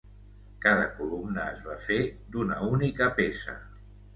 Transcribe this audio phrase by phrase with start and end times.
[0.63, 1.99] Cada columna es va fer
[2.37, 3.59] d'una única peça.